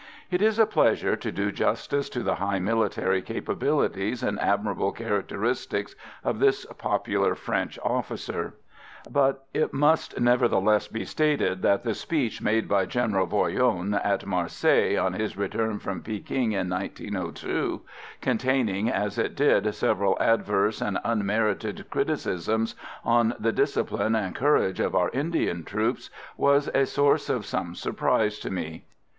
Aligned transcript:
It 0.31 0.41
is 0.41 0.57
a 0.57 0.65
pleasure 0.65 1.15
to 1.15 1.31
do 1.31 1.51
justice 1.51 2.09
to 2.09 2.23
the 2.23 2.33
high 2.33 2.57
military 2.57 3.21
capabilities 3.21 4.23
and 4.23 4.39
admirable 4.39 4.91
characteristics 4.91 5.95
of 6.23 6.39
this 6.39 6.65
popular 6.79 7.35
French 7.35 7.77
officer; 7.83 8.55
but 9.11 9.45
it 9.53 9.75
must 9.75 10.19
nevertheless 10.19 10.87
be 10.87 11.05
stated 11.05 11.61
that 11.61 11.83
the 11.83 11.93
speech 11.93 12.41
made 12.41 12.67
by 12.67 12.87
General 12.87 13.27
Voyron 13.27 13.93
at 13.93 14.25
Marseilles, 14.25 14.97
on 14.97 15.13
his 15.13 15.37
return 15.37 15.77
from 15.77 16.01
Pekin 16.01 16.51
in 16.51 16.67
1902, 16.67 17.81
containing 18.21 18.89
as 18.89 19.19
it 19.19 19.35
did 19.35 19.71
several 19.75 20.17
adverse 20.19 20.81
and 20.81 20.97
unmerited 21.03 21.87
criticisms 21.91 22.73
on 23.05 23.35
the 23.39 23.51
discipline 23.51 24.15
and 24.15 24.35
courage 24.35 24.79
of 24.79 24.95
our 24.95 25.11
Indian 25.11 25.63
troops, 25.63 26.09
was 26.37 26.69
a 26.73 26.87
source 26.87 27.29
of 27.29 27.45
some 27.45 27.75
surprise 27.75 28.39
to 28.39 28.49
me. 28.49 28.85